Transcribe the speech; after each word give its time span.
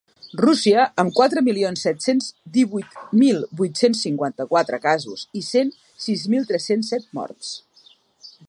Rússia, 0.43 0.85
amb 1.01 1.11
quatre 1.17 1.41
milions 1.47 1.83
set-cents 1.87 2.31
divuit 2.55 2.97
mil 3.21 3.45
vuit-cents 3.61 4.03
cinquanta-quatre 4.07 4.81
casos 4.89 5.29
i 5.41 5.45
cent 5.53 5.73
sis 6.07 6.29
mil 6.37 6.53
tres-cents 6.53 6.95
set 6.95 7.07
morts. 7.21 7.55